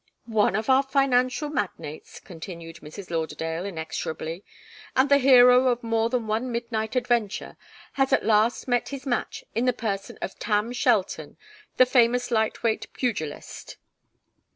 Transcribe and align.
"'one 0.25 0.55
of 0.55 0.67
our 0.67 0.81
financial 0.81 1.47
magnates,'" 1.47 2.19
continued 2.19 2.77
Mrs. 2.77 3.11
Lauderdale, 3.11 3.65
inexorably, 3.65 4.43
"and 4.95 5.09
the 5.09 5.19
hero 5.19 5.67
of 5.67 5.83
more 5.83 6.09
than 6.09 6.25
one 6.25 6.51
midnight 6.51 6.95
adventure, 6.95 7.55
has 7.93 8.11
at 8.11 8.25
last 8.25 8.67
met 8.67 8.89
his 8.89 9.05
match 9.05 9.43
in 9.53 9.65
the 9.65 9.73
person 9.73 10.17
of 10.19 10.39
Tam 10.39 10.73
Shelton, 10.73 11.37
the 11.77 11.85
famous 11.85 12.31
light 12.31 12.63
weight 12.63 12.91
pugilist. 12.93 13.77